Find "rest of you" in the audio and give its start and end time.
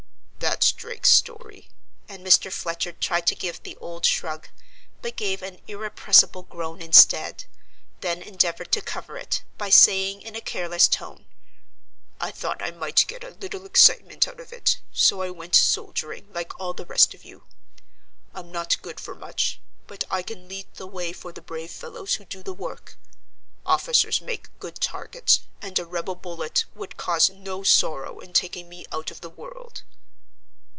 16.87-17.43